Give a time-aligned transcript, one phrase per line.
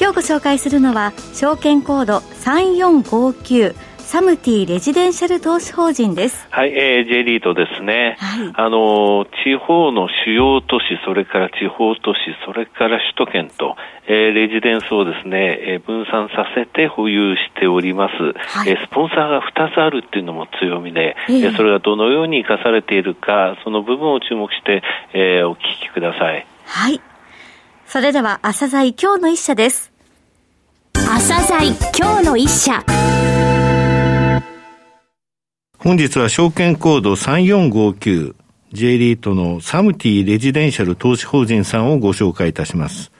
[0.00, 6.48] 今日ご紹介するのは証券コード3459サムティレジデンシャル投資法人です。
[6.50, 8.16] はい、えー、J リートですね。
[8.18, 13.76] はい、あの、地方の主要都市、それから地方都市、それから首都圏と、
[14.08, 18.14] えー、レジデンスをですね、えー、分散させて保有しております。
[18.58, 24.82] はい、えー、スポンサーが2つあるっていうのも強みで、えー、それがどのように生かされているか、その部分を注目して、
[25.12, 26.46] えー、お聞きください。
[26.64, 27.00] はい。
[27.86, 29.89] それでは、朝鮮今日の一社です。
[31.12, 32.84] 朝鮮今日の一社。
[35.76, 38.36] 本日は証券コード3459
[38.72, 43.10] J リートのサムティレジデンシャル投資法人さんをご紹介いたします。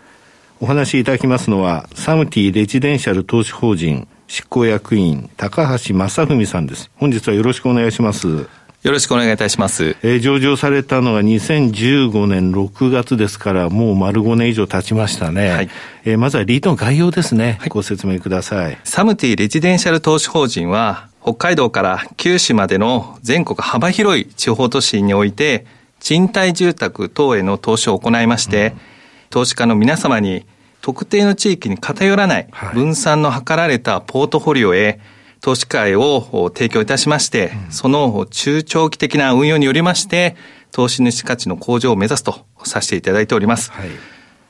[0.60, 6.92] お話しいただきますのは、サムティレジデンシャル投資法人執行役員高橋正文さんです。
[6.94, 8.46] 本日はよろしくお願いします。
[8.82, 9.94] よろしくお願いいたします。
[10.02, 15.50] えー、上場されたのが2015年6月ですから、もう丸5年以上経ちましたね。
[15.50, 15.70] はい、
[16.06, 18.78] えー、まずはリートの概要ですね、はい、ご説明ください。
[18.84, 25.66] サムティレジデンシャル投資法人は、北海道から九州までの全国幅広い地方都市において、
[25.98, 28.80] 賃貸住宅等への投資を行いまして、うん、
[29.28, 30.46] 投資家の皆様に
[30.80, 35.00] 特定の地域に偏らない分散の図られたポートフォリオへ、
[35.40, 40.36] 投資会を提供いたしまして、その中長期的な運用によりまして、
[40.70, 43.72] 投資主価値の向上を目指すとさせていただいております。
[43.72, 43.88] はい、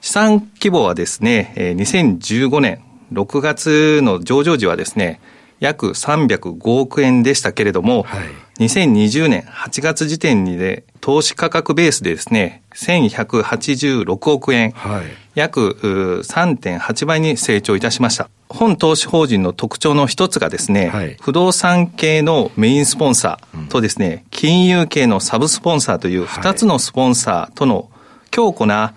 [0.01, 2.83] 資産規模はですね、2015年
[3.13, 5.21] 6月の上場時はですね、
[5.61, 8.19] 約305億円でしたけれども、は
[8.59, 18.29] い、2020年8月時点にで投資価格ベースでですね、1186億円、はい、約3.8倍に成長いたしました。
[18.49, 27.91] 本投資法人の特徴の一つがですね、はい、不動産系のメインスポンサーとですね、うん、金融系のサブスポンサーという二つのスポンサーとの
[28.31, 28.95] 強固な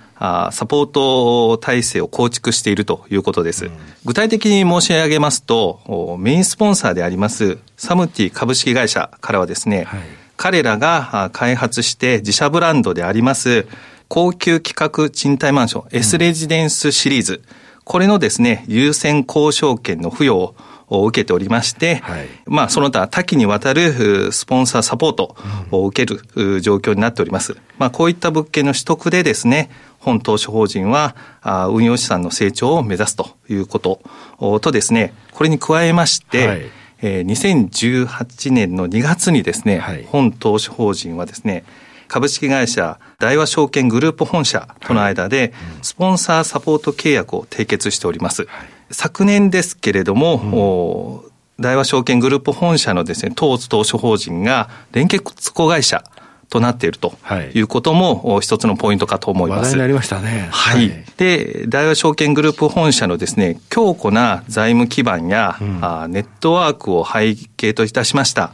[0.52, 3.66] サポート体制を構築しているということです。
[3.66, 3.72] うん、
[4.06, 10.02] 具体的に申し上げますと、メインスポンサーでありますサムティ株式会社からはですね、はい、
[10.43, 13.65] 彼らが開発して自社ブランドであります
[14.09, 17.41] 高級企画賃貸マンション、うん、S レジデンスシリーズ、
[17.85, 20.55] これのですね、優先交渉権の付与を
[20.89, 25.37] を受けておりまして、はい、まあその他多岐にわたるスポンサーサポート
[25.71, 27.55] を受ける状況になっております。
[27.79, 31.15] まあこういった物件の取得でですね、本投資法人は
[31.69, 34.01] 運用資産の成長を目指すということ
[34.59, 41.66] とですね、これに加えまして、はいえー、2018年の2月にですね、はい、本投資法人はですね、
[42.08, 48.46] 株式会社大和証券グループ本社との間で、スポンサーサポート契約を締結しております。
[48.46, 48.68] はい。
[48.91, 51.25] 昨年ですけれども、
[51.58, 56.06] うん、大和証券グループ本社のですね、当投資法人が連結子会社
[56.53, 57.18] となっていると
[57.56, 59.59] いうことも一つのポイントかと思います。
[59.59, 60.50] 話題になりましたね。
[60.52, 60.90] はい。
[60.90, 65.68] はい、で、大和証券グループ本社のですね、強固な財務基盤や、うん、
[66.12, 68.53] ネットワークを背景といたしました、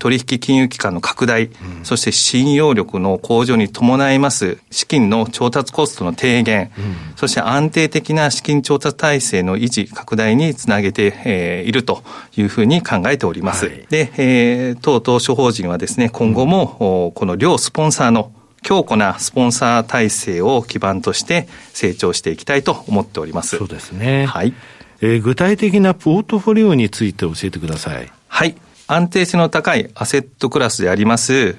[0.00, 1.52] 取引金融機関の拡大、うん、
[1.84, 12.02] そして信用力の向上に伴います資金の調達コストの低減、うん、そして安定的な資金調達体制の維持、拡大につなげて、えー、いると
[12.36, 13.66] いうふうに考えております。
[13.66, 18.32] はい、で、えー、当当初法人はですね、今後も、この両スポンサーの
[18.62, 23.56] 強固なスポンサー体制を基盤として成長していきたいと思っております。
[23.56, 24.26] そうですね。
[24.26, 24.54] はい。
[25.02, 28.10] えー、具体的なポートフォリオについて教えてください。
[28.28, 28.54] はい。
[28.92, 31.54] 安定性の高いアセットクラスであります、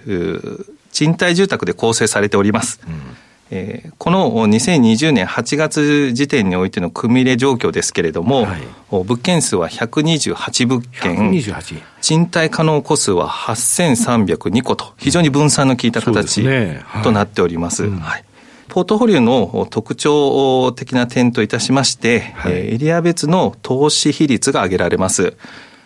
[0.91, 2.81] 賃貸住宅で構成されております。
[2.85, 2.93] うん。
[3.53, 8.61] えー、この2020年8月時点においての組入れ状況ですけれども、はい、
[8.91, 16.81] 物件数は128物件、128賃貸可能戸数は8302個と、非常に分散の効いた形、ね。
[16.85, 17.85] はい、となっております。
[17.85, 17.99] うん。
[17.99, 18.25] はい。
[18.69, 25.35] ポートフォリオの特徴的な点といたしまして、はい、エリア別の投資比率が挙げられます。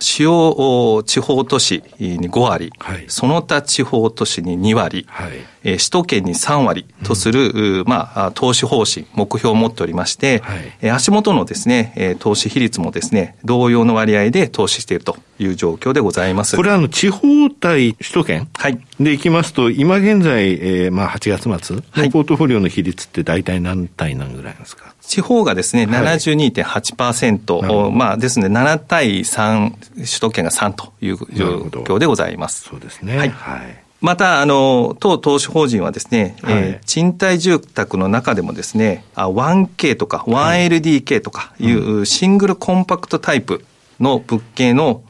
[0.05, 5.31] 主要地方都市に5割、はい、その他地方都市に2割、はい、
[5.65, 16.55] えー、首都圏に3割とする、うん、まあ、投資方針、目標を持っておりまして、はい、えー、足元のですね、えー、投資比率もですね、同様の割合で投資しているという状況でございます。
[16.55, 18.79] これはあの、地方対首都圏はい。
[18.99, 21.81] でいきますと、今現在、えー、まあ、8月末の
[22.11, 32.63] ポートフォリオの比率って大体何対何ぐらいなんですか、地方がですね、72.8%、はい、まあですね、7対3、首都圏が3という状況でございます。
[32.69, 33.17] そうですね。
[33.17, 33.29] はい。
[33.29, 43.65] はい、また、あの、当投資法人はですね、はい、えー、賃貸住宅の中でもですね、1K とか 1LDK とかいうシングルコンパクトタイプ
[43.99, 45.03] の物件の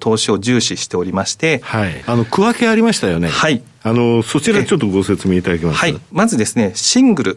[0.00, 2.04] 投資を重視しておりまして、はい。
[2.06, 3.28] あの、区分けありましたよね。
[3.28, 3.62] はい。
[3.84, 5.80] あの、そちらちょっとご説明いただけます？
[5.80, 5.86] か。
[5.86, 6.00] はい。
[6.12, 7.36] まずですね、シングル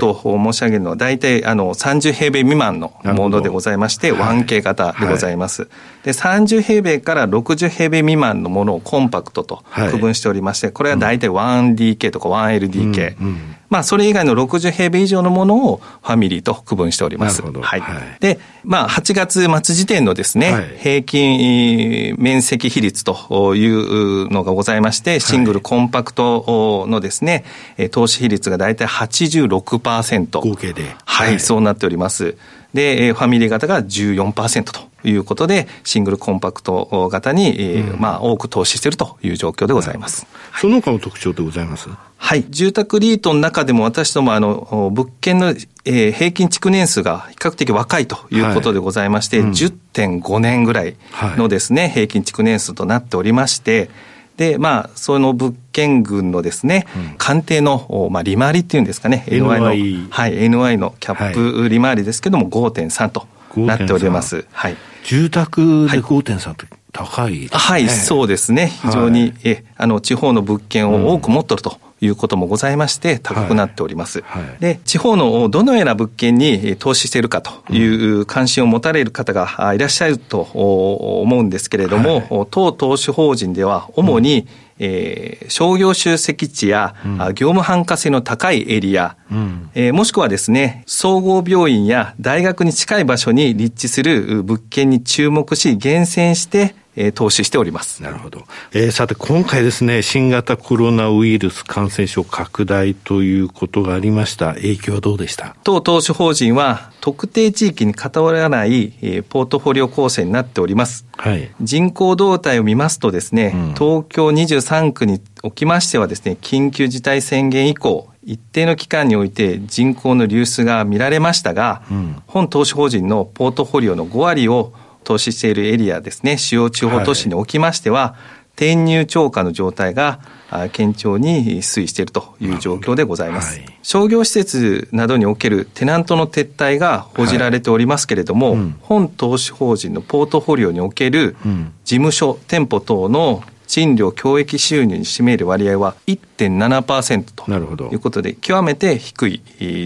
[0.00, 5.62] と申し上げるのは、大体、あの、30平米未満のものでございまして、1K 型でございます。
[5.62, 13.16] はい、で、30平米から60平米未満のものをコンパクトと区分しておりまして、これは大体 1DK とか 1LDK。
[13.20, 17.42] うんうんまあ、それ以外の60平米以上のものをファミリーと区分しております。
[17.42, 17.80] はい。
[17.80, 27.44] はい、で、まあ、8月末時点のですね、はい、平均面積比率というのがございまして、シングルコンパクトのですね、
[27.90, 30.40] 投資比率が大体86%。
[30.40, 30.96] 合計で。
[31.04, 32.36] はい、はい、そうなっております。
[32.72, 40.26] で、ファミリー型が14%ということで、シングルコンパクト型に、うん、まあ、多く投資しているという状況でございます。
[40.60, 41.88] その他の特徴でございます？
[42.16, 42.44] はい。
[42.50, 45.50] 住宅リートの中でも私ども、あの、物件の、
[45.84, 50.96] えー、平均築年数が比較的若いということでございまして、はいうん、10.5年ぐらい
[51.36, 53.88] のですね、はい、平均築年数となっておりまして、
[54.36, 59.64] で、まあ、その物件群のですね、うん、鑑定の、まあ、利回りっていうんですかね、NY の、
[60.10, 63.26] はい、NY のキャップ利回りですけども、5.3と
[63.56, 64.46] なっております。
[64.52, 64.76] はい。
[65.04, 68.72] 住宅で5.3って高い、ね、はい、そうですね。
[68.82, 71.78] 非常に、はい、え、あの、地方の物件を多く持っとると。
[72.04, 74.22] いうこともございまして、高くなっております。
[74.22, 74.42] はい。
[74.42, 84.48] はい、で、地方のどのような物件に投資しているかという関心を持たれる方がいらっしゃると思うんですけれども、はい、当投資法人では主に、うん。
[84.78, 98.02] えー、商業集積地や、うん、業務繁華性の高いエリア、うん、えー、もしくはですね、総合病院や大学に近い場所に立地する物件に注目し、厳選して、えー、投資しております。
[98.02, 98.44] なるほど。
[98.72, 104.54] えー、さて、今回ですね、新型コロナウイルス感染症拡大ということがありました。
[104.54, 105.56] 影響はどうでした？
[105.64, 111.06] 当投資法人は、特定地域に偏らない、えー、ポートフォリオ構成になっております。
[111.16, 111.50] はい。
[111.60, 124.72] 人口動態を見ますとですね、うん、東京23区におきましてはですね、緊急事態宣言以降、一定の期間において人口の流出が見られましたが、うん、本投資法人のポートフォリオの5割を
[125.04, 130.20] 投資しているエリアですね、主要地方都市におきましては、はい、転入超過の状態が
[130.50, 133.58] 堅調に推移しているという状況でございます。
[133.58, 138.58] はい、商業施設などにおけるテナントの撤退が報じられておりますけれども、はい。
[138.58, 141.36] うん、本投資法人のポートフォリオにおける
[141.84, 147.50] 事務所、店舗等の賃料教益収入に占める割合は1.7%と
[147.92, 149.40] いうことで、極めて低い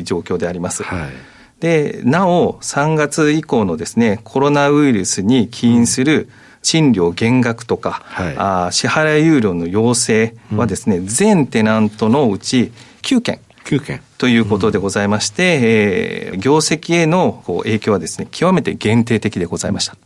[0.04, 0.82] 状況であります。
[0.82, 1.08] はい
[1.60, 6.28] で、なお、3月以降のですね、コロナウイルスに起因する
[6.62, 12.72] 賃料減額とか、はい、あ支払い有料の要請はですね、うん、全テナントのうち
[13.02, 13.40] 9件。
[13.64, 14.00] 9件。
[14.18, 19.96] ということでございまして、うん、えー、業績への影響はですね、極めて限定的でございました。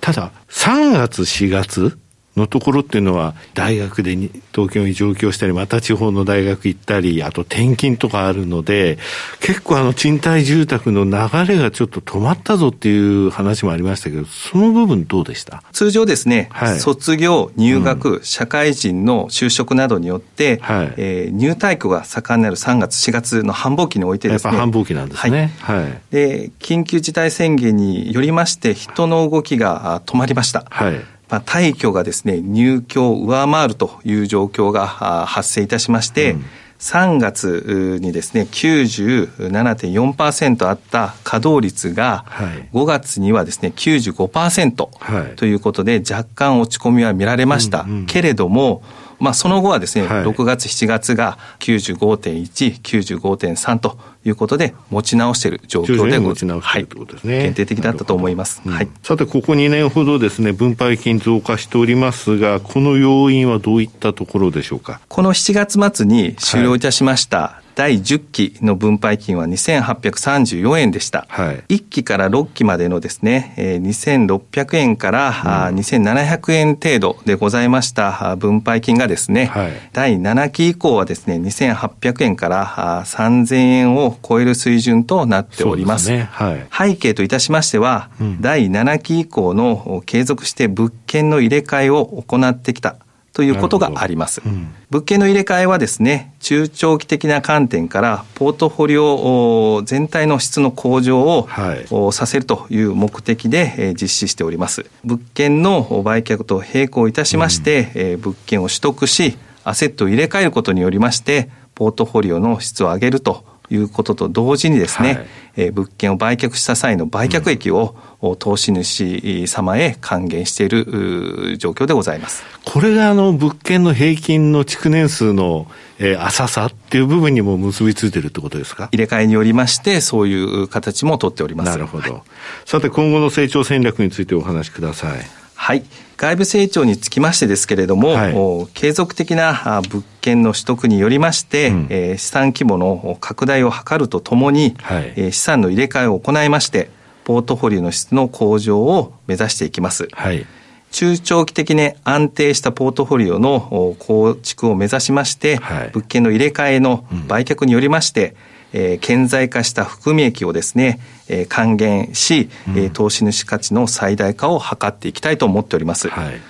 [0.00, 1.98] ただ、3月、4月、
[2.36, 4.16] のところっていうのは、大学で
[4.52, 8.98] 東京に上京したり、また地方の大学行ったり、あと転勤とかあるので、
[9.40, 11.12] 結構あの賃貸住宅の流
[11.46, 15.62] れがちょっと止まったぞっていう話もありましたけど、その部分どうでした？
[15.72, 24.52] 通常ですね、はい、卒業、入学、うん、社会人の就職などによって、はい、えー、入退去が盛んになる3月、4月の繁忙期においてですね。
[24.52, 25.52] やっぱ繁忙期なんですね。
[25.60, 25.82] はい。
[25.82, 30.66] はい、で、緊急事態宣言によりまして、人の動きが止まりました。
[30.70, 31.00] はい。
[31.34, 36.44] まあ、退去がですね、入居を上回るという状況が発生いたしまして、うん、
[36.78, 42.24] 3月にですね、97.4%あった稼働率が、
[42.72, 47.84] 5月にはですね、95%ということで、若干落ち込みは見られました。
[48.06, 48.84] けれども、
[49.18, 58.62] まあ、その後はですね、はい、6月、7月が95.1、95.3ということで、持ち直している状況で持ち直しているということですね、はい、限定的だったと思います。
[58.66, 65.00] はい、さて、ここ2年ほどですね、分配金増加しておりますが、この要因はどういったところでしょうか？
[65.08, 71.26] この7月末に終了いたしました、第10期の分配金は2834円でした。
[71.28, 86.04] はい、1期から6期までのですね、え2600円から、うん、2700円程度でございました分配金がですね、はい、第7期以降はですね、2800円から3000円を超える水準となっております。
[86.04, 86.28] すね。
[86.30, 92.96] はい、背景といたしましては、うん、第7期以降の継続して物件の入れ替えを行ってきた
[93.34, 94.40] ということがあります。
[94.46, 104.86] うん、物件の入れ替えはですね、中長期的な観点からポートフォリオ全体の質の向上を、はい、させるという目的で実施しております。
[105.04, 122.42] 物件の売却と並行いたしまして、うん、物件を取得し、アセットを入れ替えることによりまして、ポートフォリオの質を上げるということと同時にですね、はい、えー、物件を売却した際の売却益を、うん、投資主様へ還元している状況でございます。
[122.64, 125.66] これがあの物件の平均の築年数の、
[125.98, 128.88] えー、浅さっていう部分にも結びついてるってことですか？
[128.92, 131.70] 入れ替えによりまして、そういう形も取っております。
[131.70, 132.12] なるほど。
[132.12, 132.22] はい、
[132.66, 135.43] さて今後の成長戦略についてお話しください。
[135.54, 135.84] はい。
[136.16, 138.34] 外部成長につきましてですけれども、はい、
[138.74, 146.90] 継続的な物件の取得によりまして、うん、えー、資産規模の拡大を図るとともに、はい、えー、資産の入れ替えを行いまして、
[147.24, 150.08] ポートフォリオの質の向上を目指していきます。
[150.12, 150.46] はい、
[150.92, 166.08] 中長期的に安定したポートフォリオの構築を目指しまして、はい、物件の入れ替えの売却によりまして、うんえー、顕在化した含み益をですね、えー、還元し、うん、投資主価値の最大化を図っていきたいと思っております。
[166.08, 166.40] はい、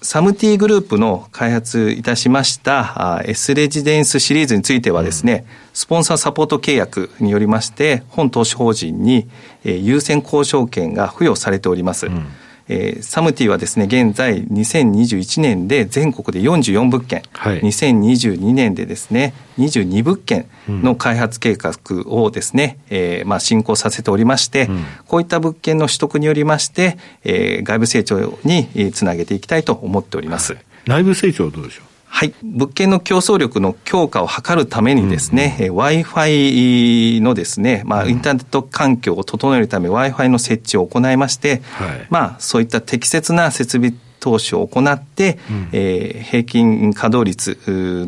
[0.00, 9.28] サムティグループの開発いたしましたあ S レジデンスシリーズについてはですね、うん、スポンサーサポート契約によりまして、本投資法人に、
[9.64, 12.06] えー、優先交渉権が付与されております。
[12.06, 12.26] うん
[12.68, 21.76] えー、サムティはですね、現在2021年で全国で44物件、はい、2022年でですね、22物件の開発計画
[22.10, 30.54] をですね、うん、えー、まあ進行させておりまして、うん、こういった物件の取得によりまして、えー、外部成長につなげていきたいと思っております。
[30.54, 31.93] はい、内部成長はどうでしょう？
[32.14, 32.34] はい。
[32.44, 47.58] 物件の競争力の強化を図るためにですね、うん、Wi-Fi のですね、まあ、インターネット環境を整えるため Wi-Fi の設置を行いまして、はい、まあ、そういった適切な設備投資を行って、うん、えー、平均稼働率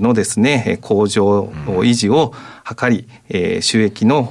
[0.01, 2.33] のですね、向上、維持を
[2.65, 4.23] 図り、えー、収益の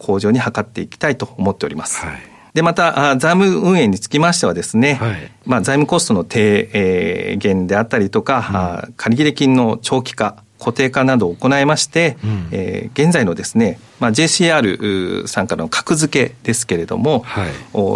[0.00, 2.06] 向上に図っていきたいと思っております。
[2.06, 17.46] はいで、また、財務運営につきましてはですね、はい、まあ、財務コストの低減であったりとか、うん、借入金の長期化、固定化などを行いまして、うん、えー、現在のですね、まあ、JCR さんからの格付けですけれども、は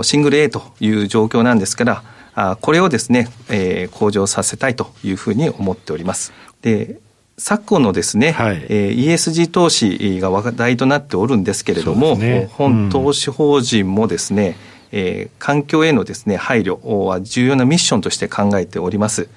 [0.00, 2.02] い、シングル A という状況なんですから、
[2.34, 6.32] あこれをですね、えー、向上させたいというふうに思っております。
[6.62, 6.98] で、
[7.38, 14.56] 昨今のですね、はい、えー、ESG 投資が話題となっておるんですけれども、ね、本投資法人もですね、
[14.92, 19.28] うん、えー、環境へのですね、配慮は重要なミッションとして考えております。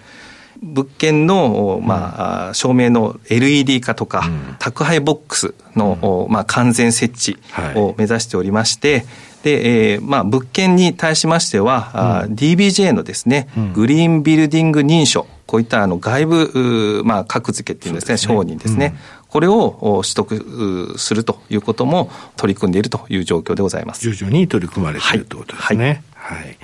[0.62, 7.40] 物件の、まあ、照明の LED 化とか、うん、宅配ボックスの、まあ、完全設置
[7.76, 9.06] を目指しておりまして、はい
[9.44, 18.94] で、えー、まあ、物件に対しましては、うん、DBJ のですね、うん、グリーンビルディング認証、こういったあの外部、まあ、格付けっていうんですね、すね承認ですね。
[18.96, 24.10] うん、これを取得するということも取り組んでいるという状況でございます。
[24.10, 26.04] 徐々に取り組まれているということですね。
[26.14, 26.58] はい、はい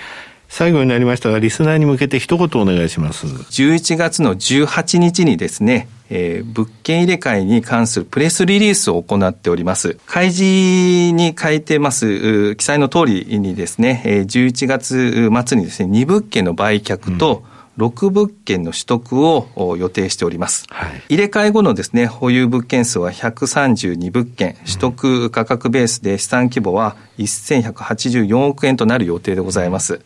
[0.50, 3.28] 最後になりましたが、リスナーに向けて一言お願いします。
[3.28, 9.98] 11月の18日にですね、えー、物件入れ替えに関するプレスリリースを行っております。
[10.06, 17.44] 開示に書いてます、記載の通りにですね、11月末にですね、2物件の売却と、
[17.78, 20.66] 6物件の取得を予定しております。
[20.70, 29.96] はい、入れ替え後のですね、保有物件数は132物件、取得価格ベースで資産規模は1184億円となる予定でございます。
[29.96, 30.02] うん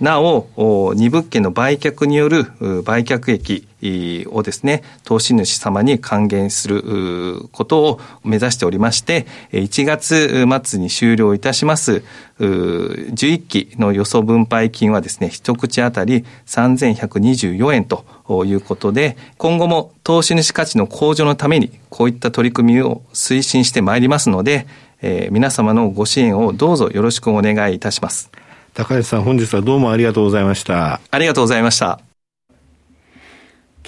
[0.00, 2.44] なお、2物件の売却による
[2.84, 3.66] 売却益
[4.30, 12.02] をですね、投資主様に還元することを目指しておりまして、1月末に終了いたします
[12.38, 18.04] 11期の予想分配金はですね、一口当たり3124円と
[18.44, 24.66] いうことで、今後も投資主価値の向上のために、こういった取り組みを推進してまいりますので、
[25.30, 28.30] 皆様のご支援をどうぞよろしくお願いいたします。
[28.76, 31.00] 高橋さん、本日はどうもありがとうございました。
[31.10, 31.98] ありがとうございました。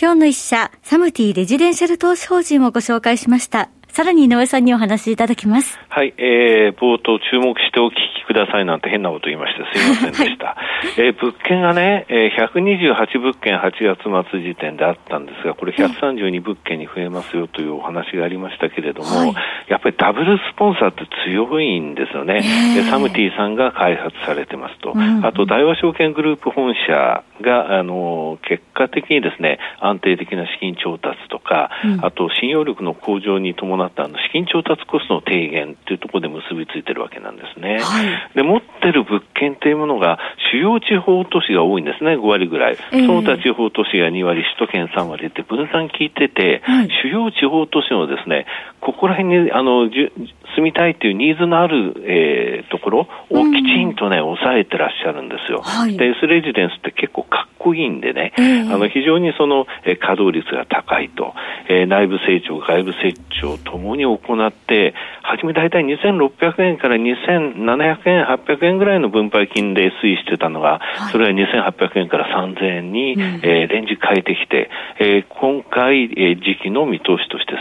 [0.01, 3.69] 今日の一社、サムティレジデンシャル投資法人をご紹介しました。
[3.89, 5.79] さらに井上さんにお話しいただきます。
[5.89, 10.47] はい、えー、冒頭注目してお聞きくださいなんて変なこと言いましてすいませんでした。
[10.47, 10.57] は
[10.97, 19.35] い、えー、物件がね、えー、128物件8月末時点であったんですが、これ132物件に増えますよというお話がありましたけれども、はい、
[19.69, 22.43] やっぱりダブルスポンサーって強いんですよね。
[22.77, 24.93] でサムティさんが開発されてますと。
[24.95, 37.79] うん、あと、大和証券グループ本社が、あの、結果的にですね、安定的な資金調達とか、うん、あと、信用力の向上に伴ったあの資金調達コストの低減というところで結びついてるわけなんですね。
[37.81, 40.19] はい、で、持ってる物件というものが
[40.53, 42.77] 主要地方都市が多いんですね、5割ぐらい。
[42.77, 48.47] その他地方都市が2割、首都圏3割って分散効いてて、はい、主要地方都市のですね、
[48.81, 55.63] ここら辺にあの住みたいというニーズのある、えー、ところをきちんとね、抑えてらっしゃるんですよ。
[55.63, 61.35] はい、で、S レジデンスって結構かっこいいんでね、えー、あの非常にその、えー、稼働率が高いと、
[61.69, 71.39] えー、内部成長、外部成長ともに行って、初め大体2600円から2700円、800円ぐらいの分配金で推移してたのが、はい、それが
[71.73, 77.53] 2800円から3000円に、うん、えー、レンジ変えてきて、えー、今回、えー、時期の見通しとして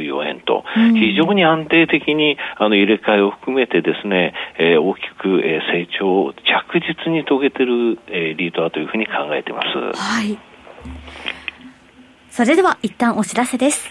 [0.00, 9.98] 3124円と、うん、非常に安定的にあの入れ替えを含めてですね、えー、大きく、えー、成長を着実に遂げてる、えー、リードだというふうに考えてます。
[9.98, 10.38] はい。
[12.30, 13.90] それでは一旦お知らせです。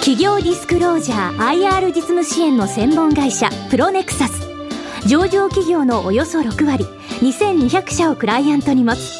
[0.00, 4.50] 企業ディスクロージャー IR 実務支援の専門会社プロネクサス
[5.06, 6.84] 上場企業のおよそ6割
[7.20, 9.19] 2200社をクライアントに持つ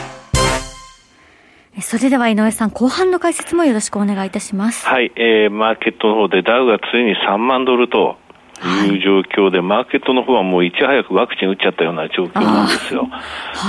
[1.81, 4.85] それでは井上さん、後半の解説もよろしくお願いいたします。
[4.85, 8.17] はい、えー、マーケットの方でダウがついに3万ドルと
[8.67, 13.07] いう状況で、はい、マーケットの方はもういち早くワクチン打っちゃったような状況なんですよ。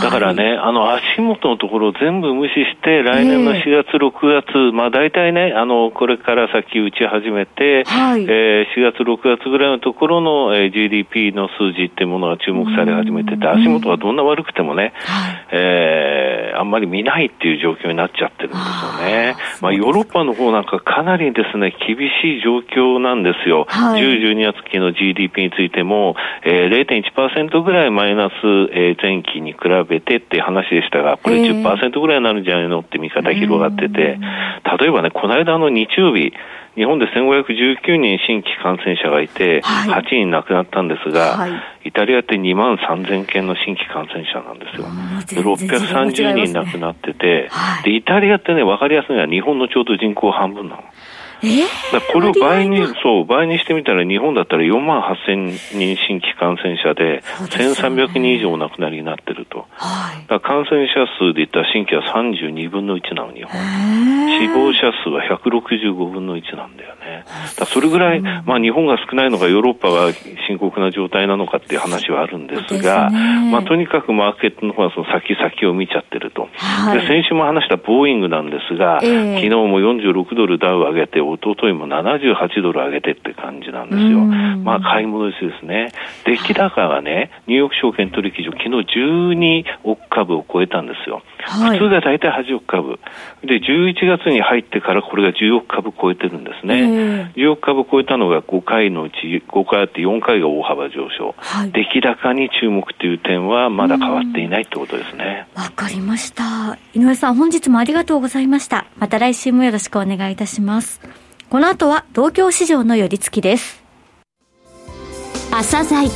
[0.02, 19.36] だからね、あの足元のところを全部無視して、来年の4月、6月、まあ大体ね、あの、これから先打ち始めて、はい、えー、4月、6月ぐらいのところの、えー、GDP の数字っていうものが注目され始めてて、足元はどんな悪くてもね、はい、えー、あんまり見ないっていう状況になっちゃってるんですよね。
[19.60, 23.66] まあヨーロッパの方なんかかなりですね、厳しい状況なんですよ。
[23.68, 28.32] はい、10、12月期の GDP についても、えー、0.1%ぐらいマイナス、
[28.72, 29.58] えー、前期に比
[29.88, 34.18] べてって話でしたが、これ10%ぐらいになるんじゃないのって見方広がってて、
[34.80, 36.32] 例えばね、この間の日曜日、
[36.74, 44.86] 日本で1519人新規感染者がいて、8人亡くなったんですが、はい、イタリアって2万3000件の新規感染者なんですよ。
[45.42, 50.84] で630人亡くなってて、はい、で、イタリアってね、わかりやすいのは日本のちょうど人口半分なの。
[51.44, 51.66] え
[52.12, 59.66] これを倍に、そう、倍にしてみたら日本だったら4万8000人新規感染者で、1300人以上お亡くなりになってると。
[59.72, 63.52] はい、感染者数で言ったら新規は32分の1なの、日本。
[64.42, 67.24] 死亡者数は165分の1なんだよね。
[67.58, 70.12] だそれぐらい、まあ日本が少ないのかヨーロッパが
[70.48, 73.16] 深刻な状態なのかっていう話はあるんですが、す
[73.50, 76.48] まあとにかくマーケットの方はその先々を見ちゃってると。
[76.56, 84.20] はい、で先週も話したボーイングなんですが、えー、昨日も46ドルダウ上げて、一昨日も78ドル上げてって感じなんですよ。
[84.20, 85.92] まあ、買い戻しですね。
[86.24, 91.22] 出来高がね、ニューヨーク証券取引所、昨日12億株を超えたんですよ。
[91.44, 92.98] はい、普通が大体8億株。
[93.44, 97.32] で、11月に入ってからこれが10億株超えてるんですね。
[97.36, 101.34] 10億株超えたのが5回のうち、5回あって4回が大幅上昇。
[101.38, 105.46] はい、出来高に注目という点はまだ変わっていないってことですね。
[105.54, 106.78] わかりました。
[106.94, 108.86] 井上さん、本日もありがとうございました。
[108.98, 111.21] また来週もよろしくお願いいたします。
[111.52, 113.84] この後は東京市場の寄り付きです
[115.50, 116.08] 朝鮮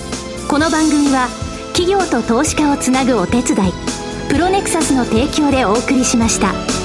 [0.49, 1.29] この番組は
[1.75, 3.72] 企業と投資家をつなぐお手伝い
[4.31, 6.76] プロネクサスの提供でお送りしました。